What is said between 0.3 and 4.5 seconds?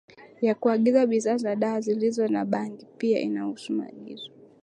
ya kuagiza bidhaa za dawa zilizo na bangi Pia inahusu maagizo